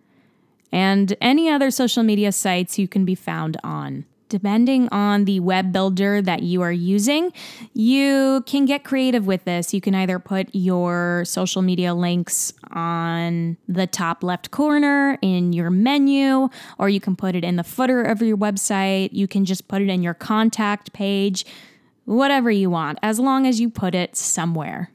and 0.72 1.16
any 1.20 1.48
other 1.48 1.70
social 1.70 2.02
media 2.02 2.32
sites 2.32 2.78
you 2.78 2.88
can 2.88 3.04
be 3.04 3.14
found 3.14 3.56
on. 3.62 4.04
Depending 4.28 4.88
on 4.90 5.24
the 5.24 5.40
web 5.40 5.72
builder 5.72 6.22
that 6.22 6.44
you 6.44 6.62
are 6.62 6.70
using, 6.70 7.32
you 7.74 8.44
can 8.46 8.64
get 8.64 8.84
creative 8.84 9.26
with 9.26 9.44
this. 9.44 9.74
You 9.74 9.80
can 9.80 9.92
either 9.92 10.20
put 10.20 10.48
your 10.52 11.24
social 11.26 11.62
media 11.62 11.94
links 11.94 12.52
on 12.70 13.56
the 13.66 13.88
top 13.88 14.22
left 14.22 14.52
corner 14.52 15.18
in 15.20 15.52
your 15.52 15.68
menu, 15.68 16.48
or 16.78 16.88
you 16.88 17.00
can 17.00 17.16
put 17.16 17.34
it 17.34 17.42
in 17.42 17.56
the 17.56 17.64
footer 17.64 18.02
of 18.02 18.22
your 18.22 18.36
website. 18.36 19.08
You 19.10 19.26
can 19.26 19.44
just 19.44 19.66
put 19.66 19.82
it 19.82 19.88
in 19.88 20.00
your 20.00 20.14
contact 20.14 20.92
page, 20.92 21.44
whatever 22.04 22.52
you 22.52 22.70
want, 22.70 23.00
as 23.02 23.18
long 23.18 23.48
as 23.48 23.60
you 23.60 23.68
put 23.68 23.96
it 23.96 24.14
somewhere. 24.14 24.92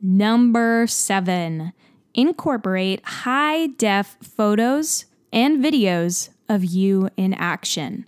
Number 0.00 0.86
seven, 0.86 1.72
incorporate 2.14 3.04
high 3.04 3.66
def 3.66 4.16
photos 4.22 5.06
and 5.32 5.62
videos 5.62 6.30
of 6.48 6.64
you 6.64 7.08
in 7.16 7.34
action. 7.34 8.06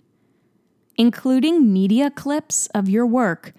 Including 0.97 1.71
media 1.71 2.11
clips 2.11 2.67
of 2.67 2.89
your 2.89 3.05
work 3.05 3.53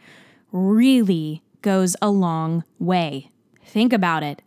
really 0.51 1.43
goes 1.63 1.97
a 2.03 2.11
long 2.11 2.65
way. 2.79 3.31
Think 3.65 3.93
about 3.93 4.23
it. 4.23 4.43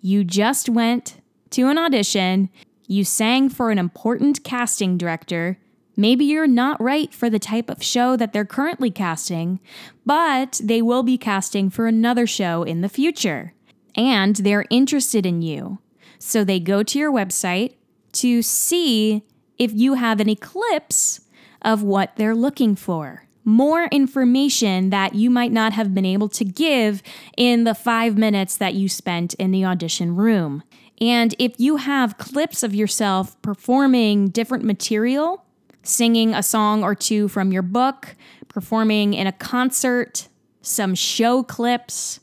You 0.00 0.24
just 0.24 0.68
went 0.68 1.20
to 1.50 1.68
an 1.68 1.78
audition, 1.78 2.50
you 2.86 3.04
sang 3.04 3.48
for 3.48 3.70
an 3.70 3.78
important 3.78 4.44
casting 4.44 4.98
director. 4.98 5.58
Maybe 5.96 6.24
you're 6.24 6.48
not 6.48 6.80
right 6.80 7.14
for 7.14 7.30
the 7.30 7.38
type 7.38 7.70
of 7.70 7.82
show 7.82 8.16
that 8.16 8.32
they're 8.32 8.44
currently 8.44 8.90
casting, 8.90 9.60
but 10.04 10.60
they 10.62 10.82
will 10.82 11.04
be 11.04 11.16
casting 11.16 11.70
for 11.70 11.86
another 11.86 12.26
show 12.26 12.64
in 12.64 12.80
the 12.80 12.88
future. 12.88 13.54
And 13.94 14.36
they're 14.36 14.66
interested 14.70 15.24
in 15.24 15.40
you. 15.40 15.78
So 16.18 16.42
they 16.42 16.58
go 16.58 16.82
to 16.82 16.98
your 16.98 17.12
website, 17.12 17.74
to 18.14 18.42
see 18.42 19.22
if 19.58 19.72
you 19.72 19.94
have 19.94 20.20
any 20.20 20.36
clips 20.36 21.20
of 21.62 21.82
what 21.82 22.16
they're 22.16 22.34
looking 22.34 22.76
for. 22.76 23.24
More 23.44 23.86
information 23.86 24.90
that 24.90 25.14
you 25.14 25.30
might 25.30 25.52
not 25.52 25.74
have 25.74 25.94
been 25.94 26.06
able 26.06 26.28
to 26.30 26.44
give 26.44 27.02
in 27.36 27.64
the 27.64 27.74
five 27.74 28.16
minutes 28.16 28.56
that 28.56 28.74
you 28.74 28.88
spent 28.88 29.34
in 29.34 29.50
the 29.50 29.64
audition 29.64 30.16
room. 30.16 30.62
And 31.00 31.34
if 31.38 31.58
you 31.58 31.76
have 31.76 32.18
clips 32.18 32.62
of 32.62 32.74
yourself 32.74 33.40
performing 33.42 34.28
different 34.28 34.64
material, 34.64 35.44
singing 35.82 36.34
a 36.34 36.42
song 36.42 36.82
or 36.82 36.94
two 36.94 37.28
from 37.28 37.52
your 37.52 37.62
book, 37.62 38.16
performing 38.48 39.12
in 39.12 39.26
a 39.26 39.32
concert, 39.32 40.28
some 40.62 40.94
show 40.94 41.42
clips, 41.42 42.20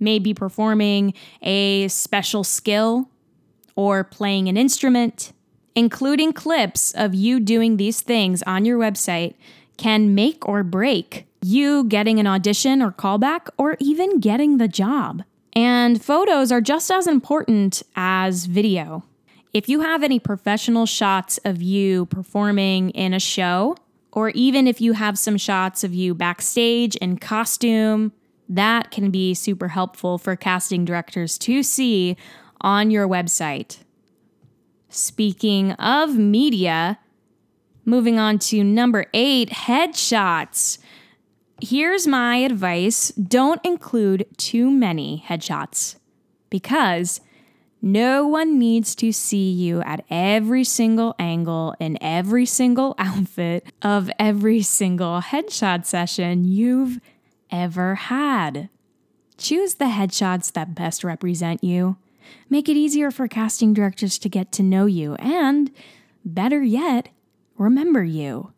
maybe 0.00 0.32
performing 0.32 1.12
a 1.42 1.88
special 1.88 2.44
skill 2.44 3.10
or 3.76 4.02
playing 4.02 4.48
an 4.48 4.56
instrument, 4.56 5.32
including 5.74 6.32
clips 6.32 6.92
of 6.92 7.14
you 7.14 7.38
doing 7.38 7.76
these 7.76 8.00
things 8.00 8.42
on 8.42 8.64
your 8.64 8.78
website 8.78 9.34
can 9.76 10.14
make 10.14 10.48
or 10.48 10.62
break 10.62 11.26
you 11.42 11.84
getting 11.84 12.18
an 12.18 12.26
audition 12.26 12.82
or 12.82 12.90
callback 12.90 13.48
or 13.56 13.76
even 13.78 14.18
getting 14.18 14.58
the 14.58 14.66
job. 14.66 15.22
And 15.52 16.02
photos 16.02 16.50
are 16.50 16.60
just 16.60 16.90
as 16.90 17.06
important 17.06 17.82
as 17.94 18.46
video. 18.46 19.04
If 19.52 19.68
you 19.68 19.80
have 19.80 20.02
any 20.02 20.18
professional 20.18 20.86
shots 20.86 21.38
of 21.44 21.62
you 21.62 22.06
performing 22.06 22.90
in 22.90 23.14
a 23.14 23.20
show 23.20 23.76
or 24.12 24.30
even 24.30 24.66
if 24.66 24.80
you 24.80 24.94
have 24.94 25.18
some 25.18 25.36
shots 25.36 25.84
of 25.84 25.94
you 25.94 26.14
backstage 26.14 26.96
in 26.96 27.18
costume, 27.18 28.12
that 28.48 28.90
can 28.90 29.10
be 29.10 29.34
super 29.34 29.68
helpful 29.68 30.18
for 30.18 30.36
casting 30.36 30.84
directors 30.84 31.38
to 31.38 31.62
see 31.62 32.16
on 32.66 32.90
your 32.90 33.06
website. 33.06 33.78
Speaking 34.88 35.72
of 35.72 36.16
media, 36.16 36.98
moving 37.84 38.18
on 38.18 38.40
to 38.40 38.64
number 38.64 39.06
eight 39.14 39.50
headshots. 39.50 40.78
Here's 41.62 42.06
my 42.06 42.38
advice 42.38 43.08
don't 43.10 43.64
include 43.64 44.26
too 44.36 44.70
many 44.70 45.24
headshots 45.26 45.94
because 46.50 47.20
no 47.80 48.26
one 48.26 48.58
needs 48.58 48.96
to 48.96 49.12
see 49.12 49.48
you 49.48 49.80
at 49.82 50.04
every 50.10 50.64
single 50.64 51.14
angle 51.20 51.74
in 51.78 51.96
every 52.00 52.46
single 52.46 52.94
outfit 52.98 53.64
of 53.80 54.10
every 54.18 54.60
single 54.60 55.20
headshot 55.20 55.86
session 55.86 56.44
you've 56.44 56.98
ever 57.48 57.94
had. 57.94 58.68
Choose 59.38 59.74
the 59.74 59.84
headshots 59.84 60.52
that 60.54 60.74
best 60.74 61.04
represent 61.04 61.62
you. 61.62 61.96
Make 62.48 62.68
it 62.68 62.76
easier 62.76 63.10
for 63.10 63.28
casting 63.28 63.74
directors 63.74 64.18
to 64.18 64.28
get 64.28 64.52
to 64.52 64.62
know 64.62 64.86
you 64.86 65.14
and, 65.16 65.70
better 66.24 66.62
yet, 66.62 67.08
remember 67.56 68.04
you. 68.04 68.52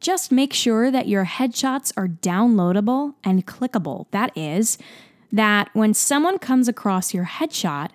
Just 0.00 0.32
make 0.32 0.52
sure 0.52 0.90
that 0.90 1.08
your 1.08 1.26
headshots 1.26 1.92
are 1.96 2.08
downloadable 2.08 3.14
and 3.22 3.46
clickable. 3.46 4.06
That 4.12 4.36
is, 4.36 4.78
that 5.30 5.68
when 5.74 5.94
someone 5.94 6.38
comes 6.38 6.68
across 6.68 7.12
your 7.12 7.26
headshot, 7.26 7.90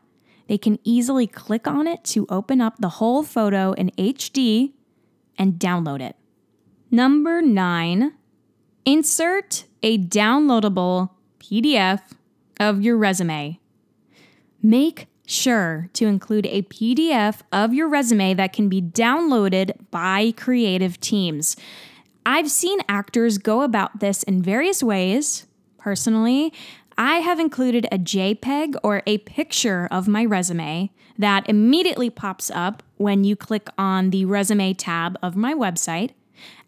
they 0.47 0.57
can 0.57 0.79
easily 0.83 1.25
click 1.25 1.67
on 1.67 1.87
it 1.87 2.03
to 2.05 2.27
open 2.29 2.61
up 2.61 2.77
the 2.77 2.89
whole 2.89 3.23
photo 3.23 3.73
in 3.73 3.89
HD 3.97 4.73
and 5.37 5.53
download 5.53 6.01
it. 6.01 6.15
Number 6.91 7.41
nine, 7.41 8.13
insert 8.85 9.65
a 9.81 9.97
downloadable 9.97 11.09
PDF 11.39 12.01
of 12.59 12.81
your 12.81 12.97
resume. 12.97 13.59
Make 14.65 15.05
sure 15.27 15.91
to 15.93 16.07
include 16.07 16.47
a 16.47 16.63
PDF 16.63 17.41
of 17.51 17.71
your 17.75 17.87
resume 17.87 18.33
that 18.33 18.51
can 18.51 18.67
be 18.67 18.81
downloaded 18.81 19.73
by 19.91 20.33
creative 20.35 20.99
teams. 20.99 21.55
I've 22.25 22.49
seen 22.49 22.79
actors 22.89 23.37
go 23.37 23.61
about 23.61 23.99
this 23.99 24.23
in 24.23 24.41
various 24.41 24.81
ways. 24.81 25.45
Personally, 25.77 26.51
I 26.97 27.17
have 27.17 27.39
included 27.39 27.85
a 27.91 27.99
JPEG 27.99 28.73
or 28.81 29.03
a 29.05 29.19
picture 29.19 29.87
of 29.91 30.07
my 30.07 30.25
resume 30.25 30.89
that 31.15 31.47
immediately 31.47 32.09
pops 32.09 32.49
up 32.49 32.81
when 32.97 33.23
you 33.23 33.35
click 33.35 33.69
on 33.77 34.09
the 34.09 34.25
resume 34.25 34.73
tab 34.73 35.15
of 35.21 35.35
my 35.35 35.53
website 35.53 36.13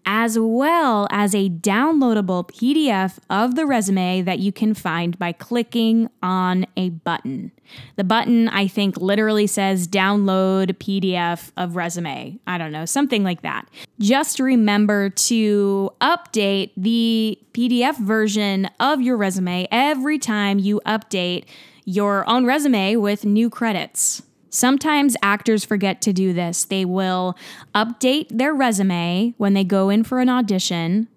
as 0.07 0.39
well 0.39 1.05
as 1.11 1.35
a 1.35 1.49
downloadable 1.49 2.49
PDF 2.49 3.19
of 3.29 3.55
the 3.55 3.65
resume 3.65 4.21
that 4.21 4.39
you 4.39 4.53
can 4.53 4.73
find 4.73 5.19
by 5.19 5.33
clicking 5.33 6.09
on 6.23 6.65
a 6.77 6.89
button. 6.89 7.51
The 7.97 8.05
button, 8.05 8.47
I 8.47 8.67
think, 8.67 8.95
literally 8.95 9.47
says 9.47 9.85
download 9.85 10.77
PDF 10.77 11.51
of 11.57 11.75
resume. 11.75 12.39
I 12.47 12.57
don't 12.57 12.71
know, 12.71 12.85
something 12.85 13.25
like 13.25 13.41
that. 13.41 13.67
Just 13.99 14.39
remember 14.39 15.09
to 15.09 15.91
update 15.99 16.71
the 16.77 17.37
PDF 17.51 17.99
version 17.99 18.69
of 18.79 19.01
your 19.01 19.17
resume 19.17 19.67
every 19.71 20.19
time 20.19 20.57
you 20.57 20.79
update 20.85 21.43
your 21.83 22.27
own 22.29 22.45
resume 22.45 22.95
with 22.95 23.25
new 23.25 23.49
credits. 23.49 24.21
Sometimes 24.49 25.15
actors 25.21 25.63
forget 25.65 26.01
to 26.01 26.13
do 26.13 26.33
this. 26.33 26.65
They 26.65 26.85
will 26.85 27.37
update 27.75 28.27
their 28.29 28.53
resume 28.53 29.33
when 29.37 29.53
they 29.53 29.63
go 29.63 29.89
in 29.89 30.03
for 30.03 30.19
an 30.19 30.29
audition 30.29 31.07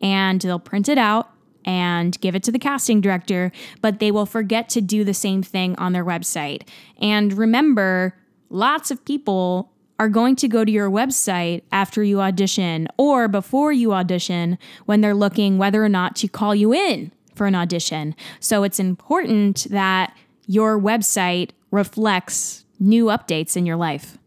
and 0.00 0.40
they'll 0.40 0.58
print 0.58 0.88
it 0.88 0.98
out 0.98 1.30
and 1.64 2.18
give 2.20 2.34
it 2.34 2.42
to 2.44 2.52
the 2.52 2.58
casting 2.58 3.00
director, 3.00 3.52
but 3.82 3.98
they 3.98 4.10
will 4.10 4.26
forget 4.26 4.68
to 4.70 4.80
do 4.80 5.04
the 5.04 5.14
same 5.14 5.42
thing 5.42 5.76
on 5.76 5.92
their 5.92 6.04
website. 6.04 6.66
And 7.00 7.32
remember, 7.34 8.16
lots 8.48 8.90
of 8.90 9.04
people 9.04 9.70
are 9.98 10.08
going 10.08 10.34
to 10.36 10.48
go 10.48 10.64
to 10.64 10.72
your 10.72 10.90
website 10.90 11.62
after 11.70 12.02
you 12.02 12.22
audition 12.22 12.88
or 12.96 13.28
before 13.28 13.70
you 13.70 13.92
audition 13.92 14.58
when 14.86 15.02
they're 15.02 15.14
looking 15.14 15.58
whether 15.58 15.84
or 15.84 15.90
not 15.90 16.16
to 16.16 16.28
call 16.28 16.54
you 16.54 16.72
in 16.72 17.12
for 17.34 17.46
an 17.46 17.54
audition. 17.54 18.14
So 18.40 18.62
it's 18.62 18.80
important 18.80 19.66
that 19.70 20.16
your 20.46 20.80
website 20.80 21.50
reflects 21.70 22.64
new 22.80 23.06
updates 23.06 23.56
in 23.56 23.66
your 23.66 23.76
life. 23.76 24.18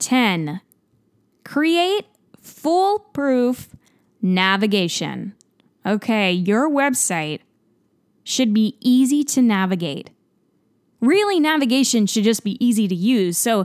10. 0.00 0.60
Create 1.44 2.06
foolproof 2.40 3.68
navigation. 4.22 5.34
Okay, 5.86 6.32
your 6.32 6.68
website 6.68 7.40
should 8.24 8.52
be 8.52 8.76
easy 8.80 9.22
to 9.24 9.42
navigate. 9.42 10.10
Really, 11.00 11.40
navigation 11.40 12.06
should 12.06 12.24
just 12.24 12.44
be 12.44 12.62
easy 12.64 12.86
to 12.88 12.94
use, 12.94 13.38
so 13.38 13.64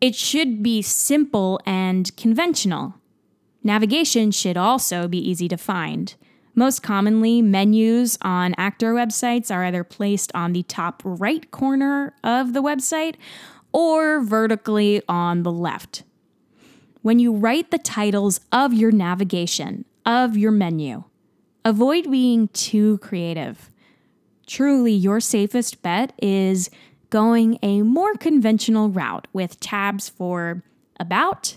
it 0.00 0.16
should 0.16 0.62
be 0.62 0.82
simple 0.82 1.60
and 1.64 2.14
conventional. 2.16 2.94
Navigation 3.62 4.32
should 4.32 4.56
also 4.56 5.06
be 5.06 5.18
easy 5.18 5.46
to 5.48 5.56
find. 5.56 6.16
Most 6.54 6.82
commonly, 6.82 7.40
menus 7.40 8.18
on 8.20 8.54
actor 8.58 8.92
websites 8.92 9.54
are 9.54 9.64
either 9.64 9.84
placed 9.84 10.32
on 10.34 10.52
the 10.52 10.64
top 10.64 11.00
right 11.04 11.50
corner 11.50 12.14
of 12.24 12.52
the 12.52 12.62
website 12.62 13.14
or 13.72 14.22
vertically 14.22 15.02
on 15.08 15.42
the 15.42 15.52
left. 15.52 16.02
When 17.02 17.18
you 17.18 17.34
write 17.34 17.70
the 17.70 17.78
titles 17.78 18.40
of 18.52 18.72
your 18.72 18.92
navigation, 18.92 19.84
of 20.06 20.36
your 20.36 20.52
menu, 20.52 21.04
avoid 21.64 22.10
being 22.10 22.48
too 22.48 22.98
creative. 22.98 23.70
Truly, 24.46 24.92
your 24.92 25.20
safest 25.20 25.82
bet 25.82 26.12
is 26.20 26.70
going 27.10 27.58
a 27.62 27.82
more 27.82 28.14
conventional 28.14 28.88
route 28.88 29.28
with 29.32 29.60
tabs 29.60 30.08
for 30.08 30.62
About, 30.98 31.56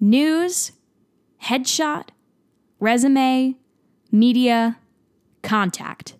News, 0.00 0.72
Headshot, 1.42 2.08
Resume, 2.80 3.56
Media, 4.10 4.78
Contact, 5.42 6.14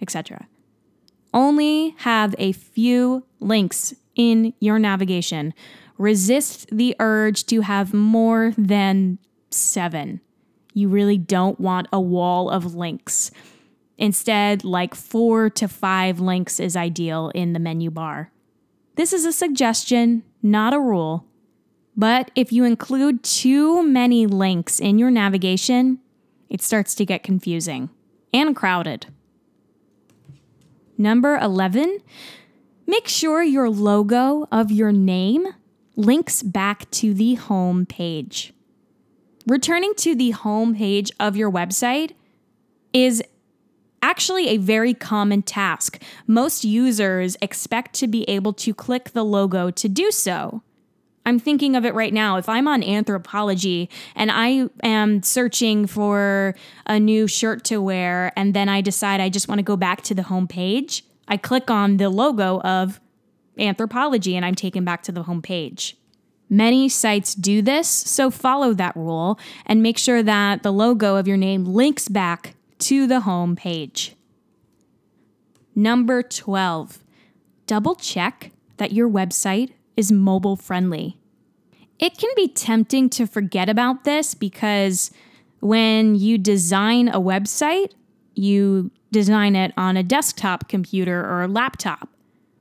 etc. 0.00 0.48
Only 1.34 1.94
have 1.98 2.34
a 2.38 2.52
few 2.52 3.24
links 3.40 3.94
in 4.14 4.54
your 4.60 4.78
navigation. 4.78 5.54
Resist 5.98 6.66
the 6.70 6.96
urge 6.98 7.44
to 7.46 7.60
have 7.62 7.94
more 7.94 8.52
than 8.56 9.18
seven. 9.50 10.20
You 10.74 10.88
really 10.88 11.18
don't 11.18 11.60
want 11.60 11.88
a 11.92 12.00
wall 12.00 12.50
of 12.50 12.74
links. 12.74 13.30
Instead, 13.98 14.64
like 14.64 14.94
four 14.94 15.50
to 15.50 15.68
five 15.68 16.18
links 16.18 16.58
is 16.58 16.76
ideal 16.76 17.30
in 17.34 17.52
the 17.52 17.60
menu 17.60 17.90
bar. 17.90 18.32
This 18.96 19.12
is 19.12 19.24
a 19.24 19.32
suggestion, 19.32 20.22
not 20.42 20.74
a 20.74 20.80
rule. 20.80 21.26
But 21.96 22.30
if 22.34 22.52
you 22.52 22.64
include 22.64 23.22
too 23.22 23.82
many 23.86 24.26
links 24.26 24.80
in 24.80 24.98
your 24.98 25.10
navigation, 25.10 25.98
it 26.48 26.62
starts 26.62 26.94
to 26.96 27.04
get 27.04 27.22
confusing 27.22 27.90
and 28.32 28.56
crowded. 28.56 29.06
Number 30.96 31.36
11, 31.36 31.98
Make 32.92 33.08
sure 33.08 33.42
your 33.42 33.70
logo 33.70 34.46
of 34.52 34.70
your 34.70 34.92
name 34.92 35.46
links 35.96 36.42
back 36.42 36.90
to 36.90 37.14
the 37.14 37.36
home 37.36 37.86
page. 37.86 38.52
Returning 39.46 39.94
to 39.96 40.14
the 40.14 40.32
home 40.32 40.74
page 40.74 41.10
of 41.18 41.34
your 41.34 41.50
website 41.50 42.12
is 42.92 43.22
actually 44.02 44.48
a 44.48 44.58
very 44.58 44.92
common 44.92 45.40
task. 45.40 46.02
Most 46.26 46.64
users 46.64 47.34
expect 47.40 47.94
to 47.94 48.06
be 48.06 48.24
able 48.28 48.52
to 48.52 48.74
click 48.74 49.12
the 49.12 49.24
logo 49.24 49.70
to 49.70 49.88
do 49.88 50.10
so. 50.10 50.62
I'm 51.24 51.38
thinking 51.38 51.74
of 51.74 51.86
it 51.86 51.94
right 51.94 52.12
now. 52.12 52.36
If 52.36 52.46
I'm 52.46 52.68
on 52.68 52.82
Anthropologie 52.82 53.88
and 54.14 54.30
I 54.30 54.68
am 54.82 55.22
searching 55.22 55.86
for 55.86 56.54
a 56.84 57.00
new 57.00 57.26
shirt 57.26 57.64
to 57.64 57.80
wear, 57.80 58.34
and 58.36 58.52
then 58.52 58.68
I 58.68 58.82
decide 58.82 59.18
I 59.18 59.30
just 59.30 59.48
want 59.48 59.60
to 59.60 59.62
go 59.62 59.78
back 59.78 60.02
to 60.02 60.14
the 60.14 60.24
home 60.24 60.46
page, 60.46 61.04
I 61.28 61.36
click 61.36 61.70
on 61.70 61.96
the 61.96 62.10
logo 62.10 62.60
of 62.60 63.00
Anthropologie 63.58 64.34
and 64.34 64.44
I'm 64.44 64.54
taken 64.54 64.84
back 64.84 65.02
to 65.04 65.12
the 65.12 65.24
homepage. 65.24 65.94
Many 66.48 66.88
sites 66.88 67.34
do 67.34 67.62
this, 67.62 67.88
so 67.88 68.30
follow 68.30 68.74
that 68.74 68.94
rule 68.94 69.38
and 69.64 69.82
make 69.82 69.96
sure 69.96 70.22
that 70.22 70.62
the 70.62 70.72
logo 70.72 71.16
of 71.16 71.26
your 71.26 71.38
name 71.38 71.64
links 71.64 72.08
back 72.08 72.54
to 72.80 73.06
the 73.06 73.20
home 73.20 73.56
page. 73.56 74.16
Number 75.74 76.22
12, 76.22 77.02
double 77.66 77.94
check 77.94 78.52
that 78.76 78.92
your 78.92 79.08
website 79.08 79.70
is 79.96 80.12
mobile 80.12 80.56
friendly. 80.56 81.18
It 81.98 82.18
can 82.18 82.30
be 82.36 82.48
tempting 82.48 83.08
to 83.10 83.26
forget 83.26 83.68
about 83.68 84.04
this 84.04 84.34
because 84.34 85.10
when 85.60 86.16
you 86.16 86.36
design 86.36 87.08
a 87.08 87.20
website, 87.20 87.92
you 88.34 88.90
design 89.12 89.54
it 89.54 89.72
on 89.76 89.96
a 89.96 90.02
desktop 90.02 90.68
computer 90.68 91.24
or 91.24 91.42
a 91.42 91.48
laptop. 91.48 92.08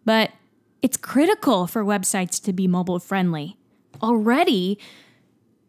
But 0.06 0.32
it's 0.82 0.98
critical 0.98 1.66
for 1.66 1.84
websites 1.84 2.44
to 2.44 2.54
be 2.54 2.68
mobile 2.68 3.00
friendly. 3.00 3.58
Already, 4.02 4.80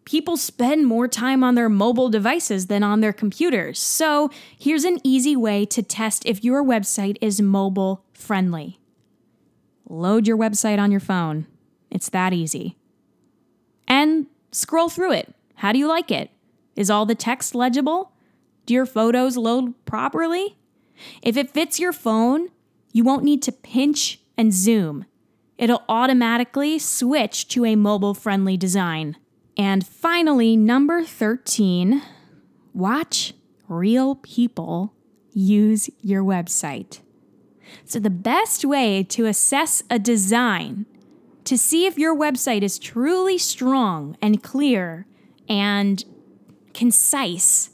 people 0.05 0.37
spend 0.37 0.87
more 0.87 1.07
time 1.07 1.45
on 1.45 1.55
their 1.55 1.69
mobile 1.69 2.09
devices 2.09 2.67
than 2.67 2.83
on 2.83 3.01
their 3.01 3.13
computers. 3.13 3.79
So, 3.79 4.31
here's 4.59 4.85
an 4.85 4.99
easy 5.05 5.37
way 5.37 5.65
to 5.67 5.83
test 5.83 6.27
if 6.27 6.43
your 6.43 6.65
website 6.65 7.17
is 7.21 7.41
mobile 7.41 8.05
friendly. 8.13 8.81
Load 9.89 10.27
your 10.27 10.37
website 10.37 10.79
on 10.79 10.91
your 10.91 11.01
phone. 11.01 11.47
It's 11.91 12.09
that 12.09 12.33
easy. 12.33 12.77
And 13.87 14.27
scroll 14.51 14.89
through 14.89 15.13
it. 15.13 15.35
How 15.57 15.73
do 15.73 15.79
you 15.79 15.87
like 15.87 16.11
it? 16.11 16.31
Is 16.75 16.89
all 16.89 17.05
the 17.05 17.15
text 17.15 17.55
legible? 17.55 18.13
Do 18.65 18.73
your 18.73 18.87
photos 18.87 19.37
load 19.37 19.75
properly? 19.85 20.57
If 21.23 21.37
it 21.37 21.51
fits 21.51 21.81
your 21.81 21.93
phone, 21.93 22.49
you 22.93 23.05
won't 23.05 23.25
need 23.25 23.43
to 23.43 23.53
pinch 23.53 24.21
and 24.37 24.53
zoom. 24.53 25.05
It'll 25.59 25.85
automatically 25.89 26.79
switch 26.79 27.49
to 27.49 27.65
a 27.65 27.77
mobile 27.77 28.15
friendly 28.15 28.57
design. 28.57 29.17
And 29.57 29.87
finally, 29.87 30.57
number 30.57 31.05
13, 31.05 32.03
watch 32.75 33.35
real 33.69 34.17
people 34.17 34.95
use 35.33 35.89
your 36.01 36.23
website. 36.23 37.01
So, 37.85 37.99
the 37.99 38.11
best 38.11 38.65
way 38.65 39.03
to 39.05 39.27
assess 39.27 39.83
a 39.89 39.99
design 39.99 40.87
to 41.45 41.59
see 41.59 41.87
if 41.87 41.99
your 41.99 42.17
website 42.17 42.63
is 42.63 42.79
truly 42.79 43.39
strong 43.39 44.17
and 44.23 44.43
clear 44.43 45.07
and 45.49 46.05
concise 46.75 47.71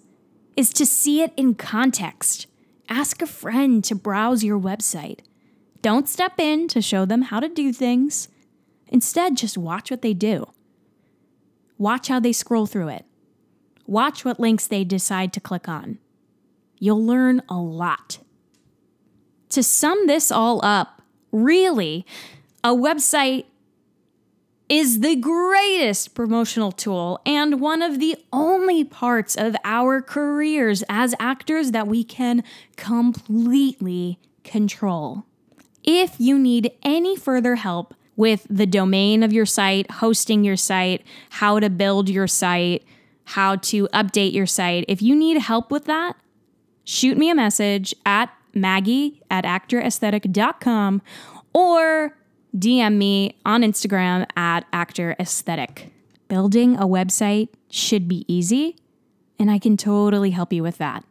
is 0.56 0.70
to 0.70 0.86
see 0.86 1.22
it 1.22 1.32
in 1.36 1.54
context. 1.54 2.46
Ask 2.88 3.20
a 3.20 3.26
friend 3.26 3.84
to 3.84 3.94
browse 3.94 4.42
your 4.42 4.58
website. 4.58 5.20
Don't 5.82 6.08
step 6.08 6.38
in 6.38 6.68
to 6.68 6.80
show 6.80 7.04
them 7.04 7.22
how 7.22 7.40
to 7.40 7.48
do 7.48 7.72
things. 7.72 8.28
Instead, 8.88 9.36
just 9.36 9.58
watch 9.58 9.90
what 9.90 10.02
they 10.02 10.14
do. 10.14 10.46
Watch 11.76 12.08
how 12.08 12.18
they 12.18 12.32
scroll 12.32 12.66
through 12.66 12.88
it. 12.88 13.04
Watch 13.86 14.24
what 14.24 14.40
links 14.40 14.66
they 14.66 14.84
decide 14.84 15.32
to 15.34 15.40
click 15.40 15.68
on. 15.68 15.98
You'll 16.78 17.04
learn 17.04 17.42
a 17.48 17.56
lot. 17.56 18.18
To 19.50 19.62
sum 19.62 20.06
this 20.06 20.30
all 20.30 20.64
up, 20.64 21.02
really, 21.32 22.06
a 22.64 22.70
website 22.70 23.44
is 24.68 25.00
the 25.00 25.16
greatest 25.16 26.14
promotional 26.14 26.72
tool 26.72 27.20
and 27.24 27.60
one 27.60 27.80
of 27.80 27.98
the 27.98 28.16
only 28.32 28.84
parts 28.84 29.34
of 29.34 29.56
our 29.64 30.02
careers 30.02 30.84
as 30.88 31.14
actors 31.18 31.70
that 31.70 31.86
we 31.86 32.04
can 32.04 32.44
completely 32.76 34.18
control. 34.44 35.24
If 35.84 36.16
you 36.18 36.38
need 36.38 36.72
any 36.82 37.16
further 37.16 37.56
help 37.56 37.94
with 38.14 38.46
the 38.50 38.66
domain 38.66 39.22
of 39.22 39.32
your 39.32 39.46
site, 39.46 39.90
hosting 39.90 40.44
your 40.44 40.56
site, 40.56 41.02
how 41.30 41.60
to 41.60 41.70
build 41.70 42.10
your 42.10 42.26
site, 42.26 42.84
how 43.24 43.56
to 43.56 43.88
update 43.88 44.32
your 44.32 44.46
site, 44.46 44.84
if 44.88 45.00
you 45.00 45.14
need 45.14 45.38
help 45.38 45.70
with 45.70 45.86
that, 45.86 46.16
shoot 46.84 47.16
me 47.16 47.30
a 47.30 47.34
message 47.34 47.94
at 48.04 48.30
maggie 48.54 49.22
at 49.30 49.44
actoraesthetic.com 49.44 51.00
or 51.54 52.16
DM 52.56 52.96
me 52.96 53.36
on 53.44 53.62
Instagram 53.62 54.26
at 54.36 54.64
Actor 54.72 55.16
Aesthetic. 55.18 55.92
Building 56.28 56.76
a 56.76 56.86
website 56.86 57.48
should 57.70 58.08
be 58.08 58.24
easy, 58.28 58.76
and 59.38 59.50
I 59.50 59.58
can 59.58 59.76
totally 59.76 60.30
help 60.30 60.52
you 60.52 60.62
with 60.62 60.78
that. 60.78 61.04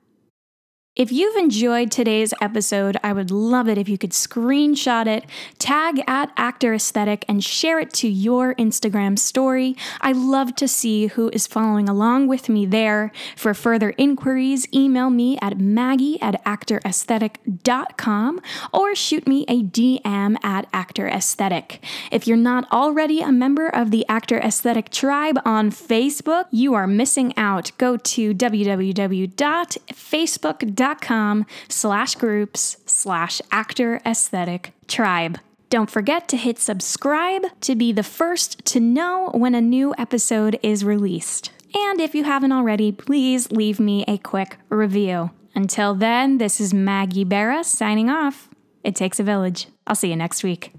If 0.97 1.11
you've 1.11 1.35
enjoyed 1.35 1.91
today's 1.91 2.33
episode, 2.41 2.97
I 3.03 3.13
would 3.13 3.29
love 3.29 3.69
it 3.69 3.77
if 3.77 3.87
you 3.87 3.99
could 3.99 4.13
screenshot 4.13 5.05
it, 5.05 5.25
tag 5.59 6.01
at 6.07 6.31
Actor 6.35 6.73
Aesthetic, 6.73 7.23
and 7.27 7.43
share 7.43 7.79
it 7.79 7.93
to 7.93 8.07
your 8.07 8.55
Instagram 8.55 9.19
story. 9.19 9.77
I 10.01 10.13
love 10.13 10.55
to 10.55 10.67
see 10.67 11.05
who 11.05 11.29
is 11.29 11.45
following 11.45 11.87
along 11.87 12.25
with 12.25 12.49
me 12.49 12.65
there. 12.65 13.11
For 13.35 13.53
further 13.53 13.93
inquiries, 13.99 14.67
email 14.73 15.11
me 15.11 15.37
at 15.39 15.59
maggie 15.59 16.19
at 16.19 16.43
actoraesthetic.com 16.45 18.41
or 18.73 18.95
shoot 18.95 19.27
me 19.27 19.45
a 19.47 19.61
DM 19.61 20.43
at 20.43 20.67
Actor 20.73 21.09
Aesthetic. 21.09 21.83
If 22.11 22.25
you're 22.25 22.37
not 22.37 22.67
already 22.71 23.21
a 23.21 23.31
member 23.31 23.69
of 23.69 23.91
the 23.91 24.03
Actor 24.09 24.39
Aesthetic 24.39 24.89
tribe 24.89 25.37
on 25.45 25.69
Facebook, 25.69 26.45
you 26.49 26.73
are 26.73 26.87
missing 26.87 27.37
out. 27.37 27.71
Go 27.77 27.97
to 27.97 28.33
www.facebook.com 28.33 30.86
facebook.com 30.87 31.45
slash 31.69 32.15
groups 32.15 32.77
slash 32.85 33.41
actor 33.51 34.01
aesthetic 34.05 34.73
tribe. 34.87 35.39
Don't 35.69 35.91
forget 35.91 36.27
to 36.29 36.37
hit 36.37 36.59
subscribe 36.59 37.43
to 37.61 37.75
be 37.75 37.91
the 37.91 38.03
first 38.03 38.63
to 38.65 38.79
know 38.79 39.29
when 39.33 39.53
a 39.53 39.61
new 39.61 39.93
episode 39.97 40.57
is 40.63 40.85
released. 40.85 41.51
And 41.75 41.99
if 41.99 42.15
you 42.15 42.23
haven't 42.23 42.53
already, 42.53 42.91
please 42.91 43.51
leave 43.51 43.79
me 43.79 44.05
a 44.07 44.17
quick 44.17 44.57
review. 44.69 45.31
Until 45.53 45.93
then, 45.93 46.37
this 46.37 46.61
is 46.61 46.73
Maggie 46.73 47.25
Barra 47.25 47.63
signing 47.63 48.09
off. 48.09 48.49
It 48.83 48.95
takes 48.95 49.19
a 49.19 49.23
village. 49.23 49.67
I'll 49.85 49.95
see 49.95 50.09
you 50.09 50.15
next 50.15 50.43
week. 50.43 50.71